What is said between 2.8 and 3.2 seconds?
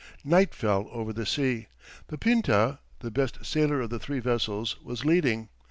the